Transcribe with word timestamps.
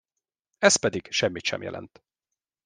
Ez 0.57 0.75
pedig 0.75 1.11
semmit 1.11 1.43
sem 1.43 1.61
jelent. 1.61 2.03